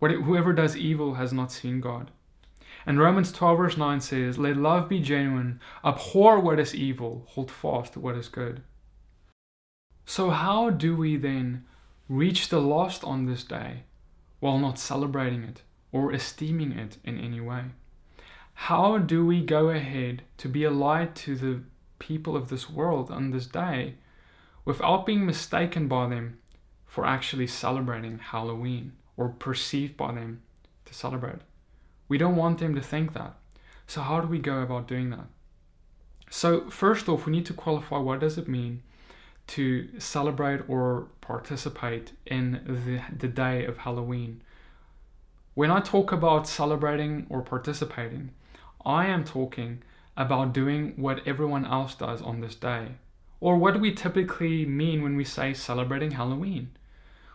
[0.00, 2.10] Whoever does evil has not seen God.
[2.84, 7.50] And Romans 12 verse 9 says, Let love be genuine, abhor what is evil, hold
[7.50, 8.62] fast to what is good.
[10.04, 11.64] So, how do we then
[12.08, 13.84] reach the lost on this day
[14.40, 17.66] while not celebrating it or esteeming it in any way?
[18.54, 21.62] How do we go ahead to be a light to the
[21.98, 23.94] people of this world on this day
[24.64, 26.38] without being mistaken by them
[26.86, 30.42] for actually celebrating Halloween or perceived by them
[30.84, 31.40] to celebrate?
[32.08, 33.34] We don't want them to think that.
[33.86, 35.26] So how do we go about doing that?
[36.30, 38.82] So first off, we need to qualify what does it mean
[39.48, 44.42] to celebrate or participate in the, the day of Halloween.
[45.54, 48.30] When I talk about celebrating or participating,
[48.84, 49.82] I am talking
[50.16, 52.88] about doing what everyone else does on this day.
[53.40, 56.70] Or what do we typically mean when we say celebrating Halloween?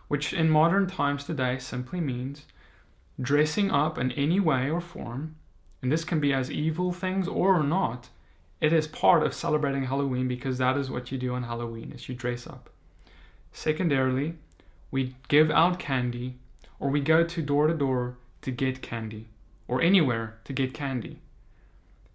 [0.08, 2.44] Which in modern times today simply means
[3.20, 5.36] dressing up in any way or form,
[5.82, 8.08] and this can be as evil things or not.
[8.60, 12.08] It is part of celebrating Halloween because that is what you do on Halloween is
[12.08, 12.70] you dress up.
[13.52, 14.34] Secondarily,
[14.90, 16.36] we give out candy
[16.80, 19.28] or we go to door to door to get candy
[19.66, 21.18] or anywhere to get candy.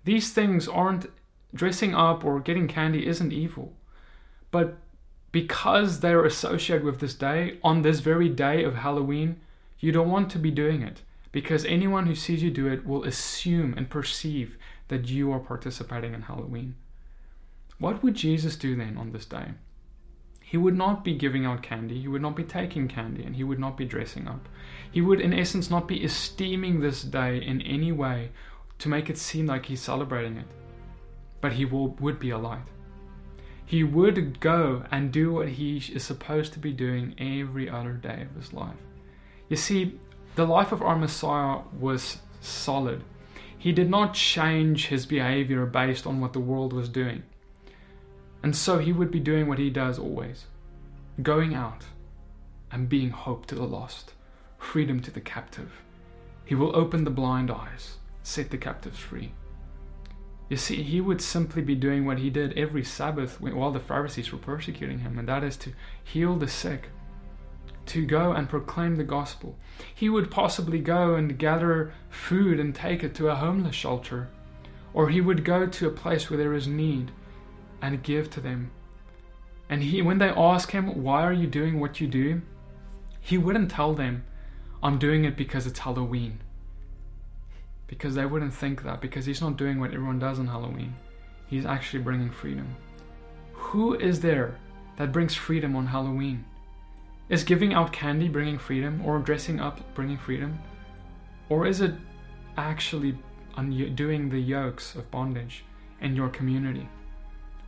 [0.04, 1.08] These things aren't
[1.54, 3.74] dressing up or getting candy isn't evil.
[4.52, 4.78] But
[5.32, 9.40] because they're associated with this day, on this very day of Halloween,
[9.80, 13.04] you don't want to be doing it because anyone who sees you do it will
[13.04, 16.76] assume and perceive that you are participating in Halloween.
[17.80, 19.54] What would Jesus do then on this day?
[20.42, 23.44] He would not be giving out candy, he would not be taking candy, and he
[23.44, 24.48] would not be dressing up.
[24.92, 28.30] He would, in essence, not be esteeming this day in any way
[28.84, 30.46] to make it seem like he's celebrating it.
[31.40, 32.68] But he will, would be a light.
[33.66, 38.28] He would go and do what he is supposed to be doing every other day
[38.30, 38.76] of his life.
[39.48, 40.00] You see,
[40.36, 43.06] the life of our Messiah was solid.
[43.58, 47.24] He did not change his behavior based on what the world was doing.
[48.44, 50.46] And so he would be doing what he does always
[51.22, 51.86] going out
[52.70, 54.14] and being hope to the lost,
[54.58, 55.72] freedom to the captive.
[56.44, 59.34] He will open the blind eyes set the captives free.
[60.50, 64.32] You see, he would simply be doing what he did every Sabbath while the Pharisees
[64.32, 66.90] were persecuting him, and that is to heal the sick,
[67.88, 69.58] to go and proclaim the gospel.
[69.94, 74.30] He would possibly go and gather food and take it to a homeless shelter,
[74.94, 77.12] or he would go to a place where there is need
[77.82, 78.72] and give to them.
[79.70, 82.42] And he, when they ask him, Why are you doing what you do?
[83.20, 84.26] he wouldn't tell them,
[84.84, 86.42] I'm doing it because it's Halloween
[87.88, 90.96] because they wouldn't think that because he's not doing what everyone does on Halloween.
[91.48, 92.76] He's actually bringing freedom.
[93.54, 94.58] Who is there
[94.98, 96.46] that brings freedom on Halloween?
[97.30, 100.60] Is giving out candy bringing freedom or dressing up bringing freedom?
[101.50, 101.94] Or is it
[102.58, 103.18] actually
[103.56, 105.64] undoing the yokes of bondage
[106.02, 106.88] in your community?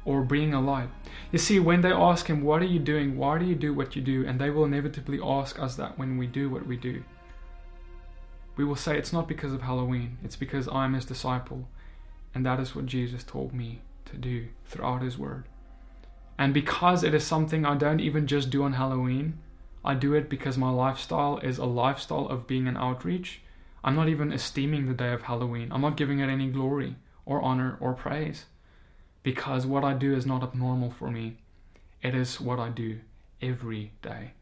[0.03, 0.89] Or being a light?
[1.31, 3.17] You see, when they ask him, What are you doing?
[3.17, 4.25] Why do you do what you do?
[4.27, 7.03] And they will inevitably ask us that when we do what we do.
[8.55, 11.67] We will say it's not because of Halloween, it's because I'm his disciple.
[12.33, 15.45] And that is what Jesus told me to do throughout his word.
[16.37, 19.39] And because it is something I don't even just do on Halloween,
[19.83, 23.41] I do it because my lifestyle is a lifestyle of being an outreach.
[23.83, 25.71] I'm not even esteeming the day of Halloween.
[25.71, 26.95] I'm not giving it any glory
[27.25, 28.45] or honor or praise.
[29.23, 31.37] Because what I do is not abnormal for me.
[32.01, 32.99] It is what I do
[33.41, 34.33] every day.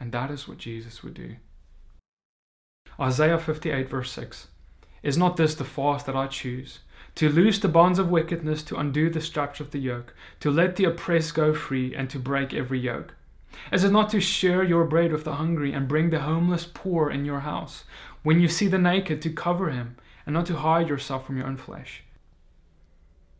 [0.00, 1.36] And that is what Jesus would do.
[2.98, 4.46] Isaiah 58, verse 6
[5.02, 6.80] Is not this the fast that I choose?
[7.16, 10.76] To loose the bonds of wickedness, to undo the straps of the yoke, to let
[10.76, 13.14] the oppressed go free, and to break every yoke.
[13.72, 17.10] Is it not to share your bread with the hungry, and bring the homeless poor
[17.10, 17.84] in your house?
[18.22, 21.46] When you see the naked, to cover him, and not to hide yourself from your
[21.46, 22.02] own flesh?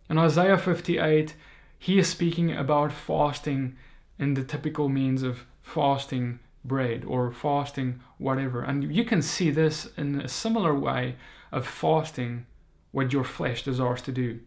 [0.08, 1.34] In Isaiah 58,
[1.78, 3.76] he is speaking about fasting
[4.18, 8.62] in the typical means of fasting bread or fasting whatever.
[8.62, 11.16] And you can see this in a similar way
[11.52, 12.46] of fasting
[12.92, 14.40] what your flesh desires to do.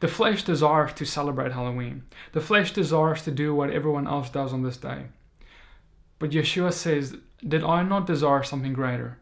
[0.00, 2.04] The flesh desires to celebrate Halloween.
[2.32, 5.06] The flesh desires to do what everyone else does on this day.
[6.18, 7.16] But Yeshua says,
[7.46, 9.18] Did I not desire something greater?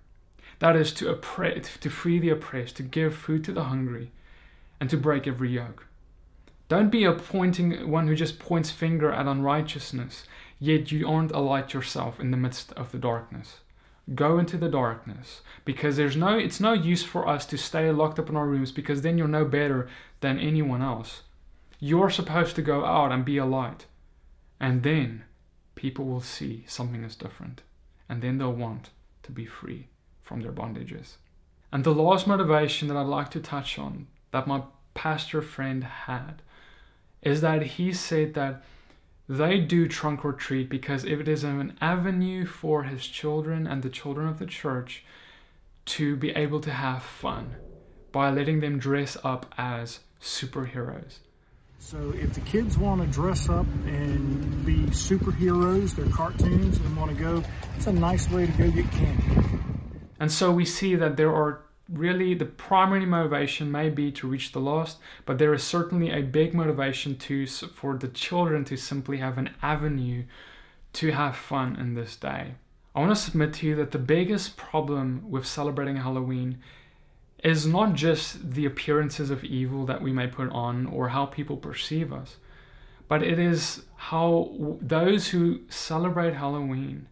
[0.58, 4.10] That is to, oppress, to free the oppressed, to give food to the hungry,
[4.80, 5.86] and to break every yoke.
[6.68, 10.24] Don't be a pointing one who just points finger at unrighteousness
[10.58, 13.60] yet you aren't a light yourself in the midst of the darkness.
[14.14, 18.18] Go into the darkness because there's no it's no use for us to stay locked
[18.18, 19.88] up in our rooms because then you're no better
[20.20, 21.22] than anyone else.
[21.80, 23.86] You're supposed to go out and be a light.
[24.60, 25.24] And then
[25.74, 27.62] people will see something is different.
[28.08, 28.90] And then they'll want
[29.24, 29.88] to be free
[30.22, 31.16] from their bondages.
[31.72, 34.62] And the last motivation that I'd like to touch on that my
[34.94, 36.42] pastor friend had
[37.22, 38.62] is that he said that
[39.28, 43.90] they do trunk or treat because it is an avenue for his children and the
[43.90, 45.04] children of the church
[45.86, 47.56] to be able to have fun
[48.12, 51.18] by letting them dress up as superheroes.
[51.78, 57.16] So if the kids want to dress up and be superheroes, they're cartoons, and want
[57.16, 57.44] to go,
[57.76, 59.60] it's a nice way to go get candy.
[60.18, 64.52] And so we see that there are really the primary motivation may be to reach
[64.52, 69.18] the lost, but there is certainly a big motivation to for the children to simply
[69.18, 70.24] have an avenue
[70.94, 72.54] to have fun in this day.
[72.94, 76.58] I want to submit to you that the biggest problem with celebrating Halloween
[77.44, 81.58] is not just the appearances of evil that we may put on or how people
[81.58, 82.38] perceive us,
[83.06, 87.06] but it is how those who celebrate Halloween,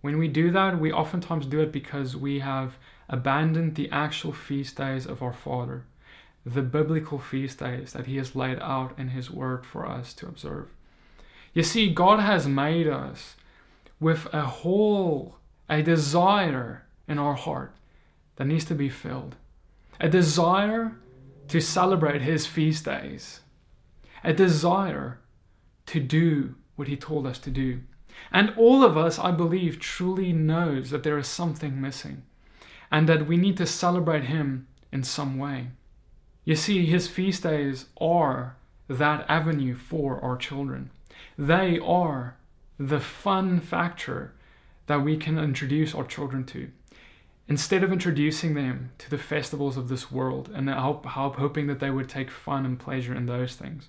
[0.00, 2.78] when we do that, we oftentimes do it because we have
[3.10, 5.84] abandoned the actual feast days of our Father,
[6.46, 10.26] the biblical feast days that He has laid out in His Word for us to
[10.26, 10.68] observe.
[11.52, 13.34] You see, God has made us
[13.98, 15.36] with a hole,
[15.68, 17.74] a desire in our heart
[18.36, 19.34] that needs to be filled,
[19.98, 20.96] a desire
[21.48, 23.40] to celebrate His feast days,
[24.22, 25.18] a desire
[25.86, 27.80] to do what He told us to do.
[28.30, 32.22] And all of us, I believe, truly knows that there is something missing
[32.90, 35.68] and that we need to celebrate him in some way.
[36.44, 38.56] You see, his feast days are
[38.88, 40.90] that avenue for our children.
[41.38, 42.36] They are
[42.78, 44.32] the fun factor
[44.86, 46.70] that we can introduce our children to.
[47.46, 52.08] Instead of introducing them to the festivals of this world and hoping that they would
[52.08, 53.88] take fun and pleasure in those things,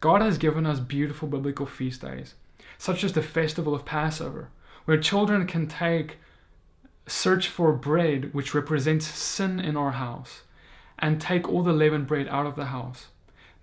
[0.00, 2.34] God has given us beautiful biblical feast days,
[2.76, 4.50] such as the festival of Passover,
[4.84, 6.18] where children can take
[7.08, 10.42] search for bread which represents sin in our house,
[10.98, 13.08] and take all the leavened bread out of the house.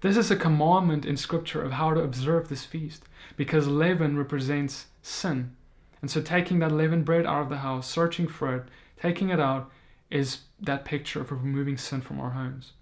[0.01, 3.03] This is a commandment in Scripture of how to observe this feast,
[3.37, 5.55] because leaven represents sin.
[6.01, 8.63] And so, taking that leavened bread out of the house, searching for it,
[9.01, 9.71] taking it out,
[10.11, 12.73] is that picture of removing sin from our homes.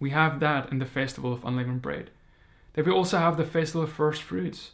[0.00, 2.10] We have that in the festival of unleavened bread.
[2.72, 4.72] Then we also have the festival of first fruits,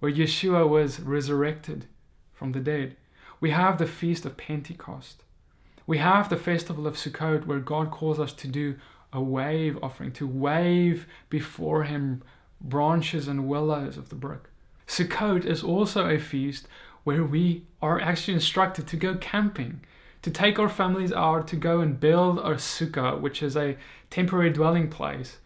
[0.00, 1.86] where Yeshua was resurrected
[2.32, 2.96] from the dead.
[3.40, 5.22] We have the Feast of Pentecost.
[5.86, 8.76] We have the Festival of Sukkot where God calls us to do
[9.12, 12.22] a wave offering, to wave before Him
[12.60, 14.50] branches and willows of the brook.
[14.88, 16.66] Sukkot is also a feast
[17.04, 19.80] where we are actually instructed to go camping,
[20.22, 23.76] to take our families out to go and build a sukkah, which is a
[24.10, 25.38] temporary dwelling place,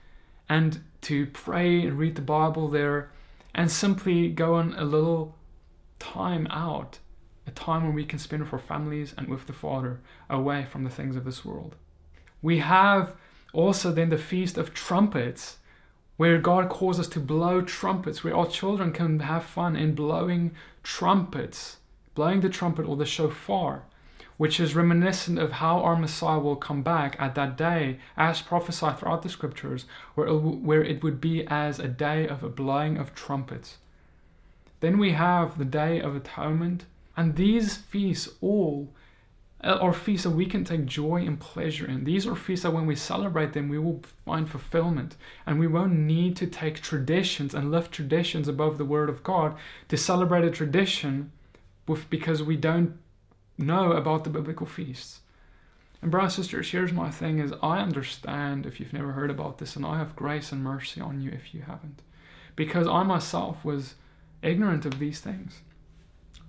[0.49, 3.11] and to pray and read the Bible there,
[3.55, 5.37] and simply go on a little
[5.99, 6.99] time out
[7.47, 10.85] a time when we can spend with our families and with the Father away from
[10.85, 11.77] the things of this world.
[12.41, 13.15] We have
[13.53, 15.59] also then the Feast of Trumpets,
[16.17, 20.53] where God calls us to blow trumpets, where our children can have fun in blowing
[20.83, 21.79] trumpets,
[22.15, 23.85] blowing the trumpet or the shofar,
[24.37, 28.99] which is reminiscent of how our Messiah will come back at that day, as prophesied
[28.99, 29.85] throughout the scriptures,
[30.15, 33.79] where it, where it would be as a day of a blowing of trumpets.
[34.81, 36.87] Then we have the Day of Atonement,
[37.17, 38.93] and these feasts all
[39.65, 42.05] uh, are feasts that we can take joy and pleasure in.
[42.05, 45.17] These are feasts that when we celebrate them, we will find fulfillment.
[45.47, 49.57] And we won't need to take traditions and lift traditions above the Word of God
[49.89, 51.31] to celebrate a tradition
[51.87, 52.99] with, because we don't
[53.57, 55.21] know about the biblical feasts.
[56.01, 59.59] And brothers and sisters, here's my thing is I understand if you've never heard about
[59.59, 62.03] this, and I have grace and mercy on you if you haven't.
[62.57, 63.95] Because I myself was
[64.43, 65.61] ignorant of these things.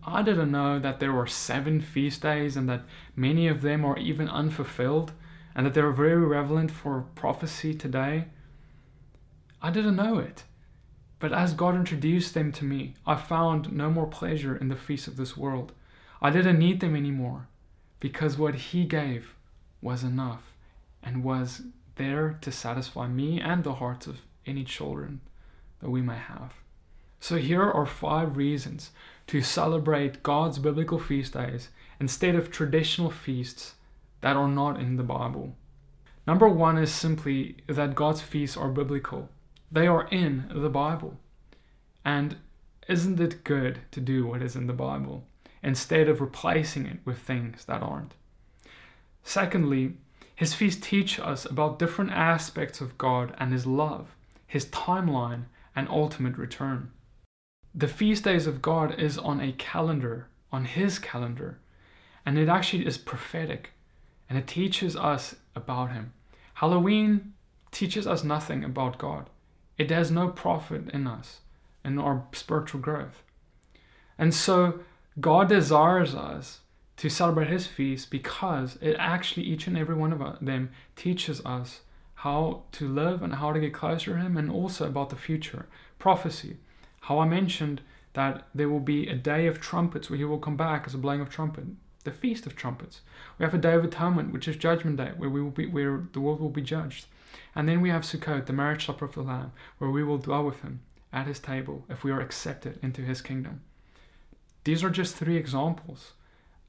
[0.06, 2.84] I didn't know that there were seven feast days and that
[3.16, 5.14] many of them are even unfulfilled
[5.56, 8.26] and that they're very relevant for prophecy today.
[9.62, 10.44] I didn't know it.
[11.20, 15.08] But as God introduced them to me, I found no more pleasure in the feasts
[15.08, 15.72] of this world.
[16.22, 17.48] I didn't need them anymore
[18.02, 19.34] because what He gave
[19.82, 20.54] was enough
[21.02, 21.62] and was
[21.96, 25.22] there to satisfy me and the hearts of any children
[25.80, 26.56] that we may have.
[27.20, 28.92] So here are five reasons
[29.28, 31.70] to celebrate God's biblical feast days
[32.00, 33.76] instead of traditional feasts
[34.22, 35.56] that are not in the Bible.
[36.26, 39.30] Number one is simply that God's feasts are biblical,
[39.72, 41.20] they are in the Bible.
[42.06, 42.38] And
[42.88, 45.26] isn't it good to do what is in the Bible
[45.62, 48.14] instead of replacing it with things that aren't?
[49.24, 49.94] Secondly,
[50.36, 54.16] his feasts teach us about different aspects of God and his love,
[54.46, 55.46] his timeline,
[55.76, 56.92] and ultimate return.
[57.76, 61.58] The feast days of God is on a calendar, on His calendar,
[62.24, 63.72] and it actually is prophetic
[64.30, 66.14] and it teaches us about Him.
[66.56, 67.34] Halloween
[67.72, 69.28] teaches us nothing about God,
[69.78, 71.40] it has no profit in us,
[71.84, 73.24] in our spiritual growth.
[74.20, 74.82] And so,
[75.20, 76.60] God desires us
[76.98, 81.82] to celebrate His feast because it actually, each and every one of them, teaches us
[82.16, 85.66] how to live and how to get closer to Him and also about the future,
[85.98, 86.58] prophecy.
[87.08, 87.82] How I mentioned
[88.14, 90.98] that there will be a day of trumpets where he will come back as a
[90.98, 91.66] blowing of trumpet,
[92.06, 93.02] the feast of trumpets.
[93.38, 96.06] We have a day of atonement, which is judgment day, where we will be where
[96.14, 97.08] the world will be judged.
[97.56, 100.46] And then we have Sukkot, the marriage supper of the Lamb, where we will dwell
[100.46, 100.80] with him
[101.12, 103.64] at his table if we are accepted into his kingdom.
[104.64, 106.14] These are just three examples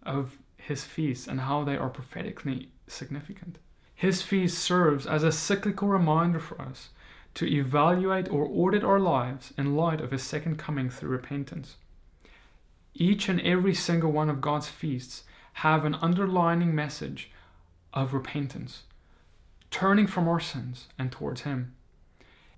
[0.03, 3.59] of his feasts and how they are prophetically significant.
[3.95, 6.89] His feast serves as a cyclical reminder for us
[7.35, 11.77] to evaluate or audit our lives in light of His second coming through repentance.
[12.95, 15.25] Each and every single one of God's feasts
[15.55, 17.31] have an underlining message
[17.93, 18.85] of repentance,
[19.71, 21.75] turning from our sins and towards Him.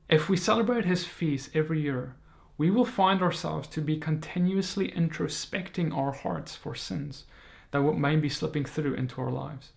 [0.09, 2.15] If we celebrate His feasts every year,
[2.59, 7.25] we will find ourselves to be continuously introspecting our hearts for sins
[7.71, 9.73] that may be slipping through into our lives.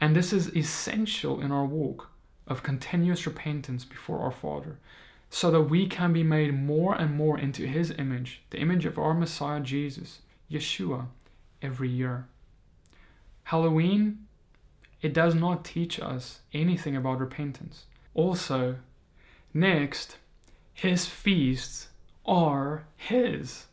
[0.00, 2.10] And this is essential in our walk
[2.48, 4.78] of continuous repentance before our Father,
[5.30, 8.98] so that we can be made more and more into His image, the image of
[8.98, 10.20] our Messiah Jesus,
[10.50, 11.06] Yeshua,
[11.62, 12.26] every year.
[13.44, 14.26] Halloween,
[15.00, 17.84] it does not teach us anything about repentance.
[18.14, 18.76] Also,
[19.54, 20.16] next,
[20.72, 21.88] His feasts
[22.26, 23.66] are His.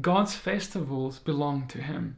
[0.00, 2.16] God's festivals belong to Him.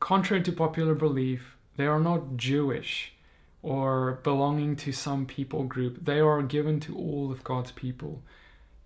[0.00, 3.12] Contrary to popular belief, they are not Jewish
[3.66, 6.04] or belonging to some people group.
[6.04, 8.22] They are given to all of God's people.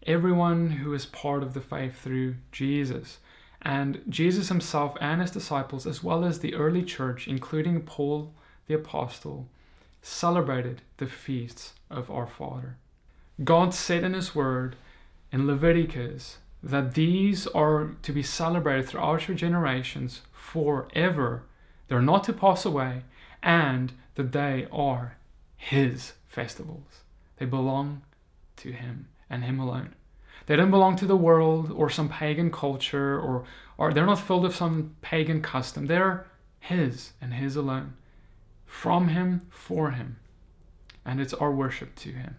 [0.06, 3.18] Everyone who is part of the faith through Jesus.
[3.60, 8.32] And Jesus himself and his disciples, as well as the early church, including Paul
[8.68, 9.48] the Apostle,
[10.00, 12.78] celebrated the feasts of our Father.
[13.44, 14.76] God said in his word
[15.30, 21.42] in Leviticus that these are to be celebrated throughout your generations forever.
[21.88, 23.02] They're not to pass away,
[23.42, 25.16] and that they are
[25.56, 27.04] His festivals.
[27.38, 28.02] They belong
[28.56, 29.94] to Him and Him alone.
[30.46, 33.44] They don't belong to the world or some pagan culture or,
[33.78, 35.86] or they're not filled with some pagan custom.
[35.86, 36.26] They're
[36.58, 37.94] His and His alone.
[38.66, 40.18] From Him, for Him.
[41.04, 42.36] And it's our worship to Him.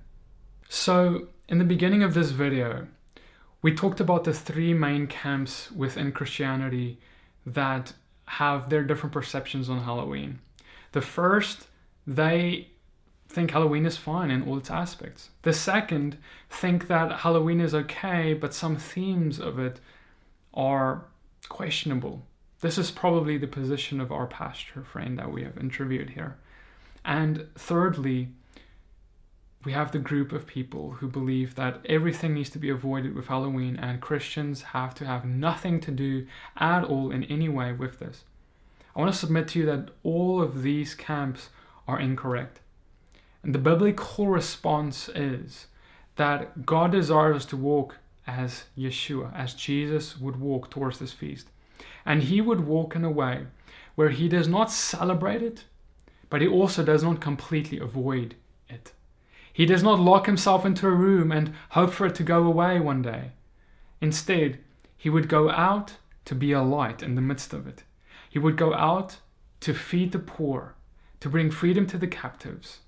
[0.70, 2.88] So, in the beginning of this video,
[3.62, 7.00] we talked about the three main camps within Christianity
[7.46, 7.94] that
[8.26, 10.40] have their different perceptions on Halloween.
[10.94, 11.68] The first,
[12.06, 12.68] they
[13.28, 15.30] think Halloween is fine in all its aspects.
[15.44, 16.18] The second,
[16.50, 19.80] think that Halloween is okay, but some themes of it
[20.54, 21.06] are
[21.48, 22.24] questionable.
[22.60, 26.38] This is probably the position of our pastor friend that we have interviewed here.
[27.04, 28.30] And thirdly,
[29.64, 33.28] we have the group of people who believe that everything needs to be avoided with
[33.28, 36.28] Halloween and Christians have to have nothing to do
[36.58, 38.24] at all in any way with this.
[38.96, 41.50] I want to submit to you that all of these camps
[41.92, 42.62] are incorrect.
[43.44, 45.68] And the biblical response is
[46.16, 51.48] that God desires to walk as Yeshua, as Jesus would walk towards this feast.
[52.06, 53.48] And he would walk in a way
[53.96, 55.66] where he does not celebrate it,
[56.30, 58.36] but he also does not completely avoid
[58.70, 58.94] it.
[59.52, 62.80] He does not lock himself into a room and hope for it to go away
[62.80, 63.32] one day.
[64.00, 64.60] Instead,
[64.98, 67.84] he would go out to be a light in the midst of it.
[68.30, 69.18] He would go out
[69.62, 70.76] to feed the poor,
[71.22, 72.80] to bring freedom to the captives,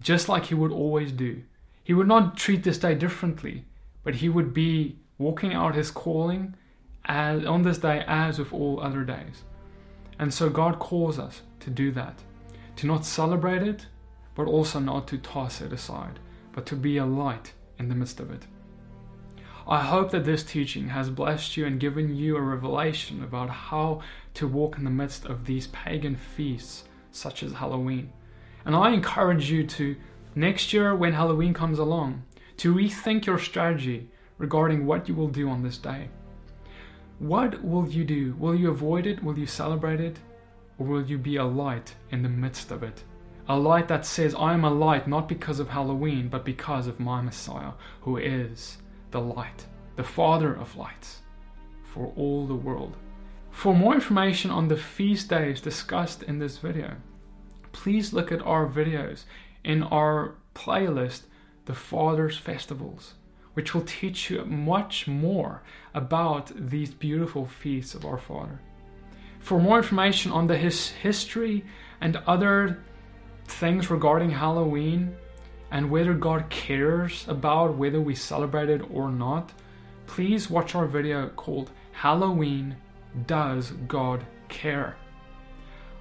[0.00, 1.42] just like he would always do.
[1.82, 3.64] He would not treat this day differently,
[4.04, 6.54] but he would be walking out his calling
[7.06, 9.42] as, on this day as with all other days.
[10.18, 12.22] And so God calls us to do that,
[12.76, 13.86] to not celebrate it,
[14.34, 16.18] but also not to toss it aside,
[16.52, 18.46] but to be a light in the midst of it.
[19.66, 24.02] I hope that this teaching has blessed you and given you a revelation about how
[24.34, 28.12] to walk in the midst of these pagan feasts, such as Halloween.
[28.64, 29.96] And I encourage you to,
[30.34, 32.24] next year when Halloween comes along,
[32.58, 36.08] to rethink your strategy regarding what you will do on this day.
[37.18, 38.34] What will you do?
[38.38, 39.22] Will you avoid it?
[39.22, 40.18] Will you celebrate it?
[40.78, 43.04] Or will you be a light in the midst of it?
[43.48, 47.00] A light that says, I am a light not because of Halloween, but because of
[47.00, 48.78] my Messiah, who is
[49.10, 51.22] the light, the Father of lights,
[51.82, 52.96] for all the world.
[53.50, 56.96] For more information on the feast days discussed in this video,
[57.72, 59.24] please look at our videos
[59.64, 61.22] in our playlist,
[61.66, 63.14] The Father's Festivals,
[63.54, 68.60] which will teach you much more about these beautiful feasts of our Father.
[69.40, 71.64] For more information on the his history
[72.00, 72.82] and other
[73.46, 75.16] things regarding Halloween,
[75.70, 79.52] and whether God cares about whether we celebrate it or not,
[80.06, 82.76] please watch our video called Halloween
[83.26, 84.96] Does God Care?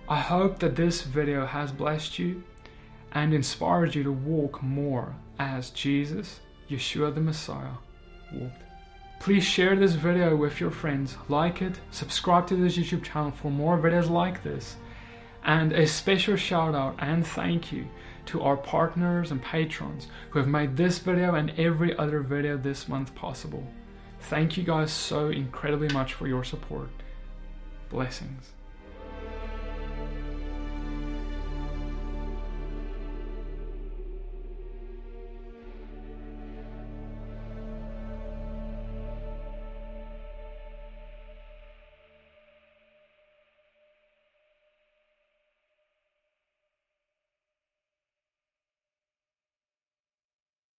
[0.08, 2.44] I hope that this video has blessed you
[3.12, 6.40] and inspired you to walk more as Jesus,
[6.70, 7.78] Yeshua the Messiah,
[8.34, 8.64] walked.
[9.20, 13.52] Please share this video with your friends, like it, subscribe to this YouTube channel for
[13.52, 14.78] more videos like this,
[15.44, 17.88] and a special shout out and thank you
[18.28, 22.88] to our partners and patrons who have made this video and every other video this
[22.88, 23.68] month possible.
[24.22, 26.90] Thank you guys so incredibly much for your support.
[27.90, 28.52] Blessings.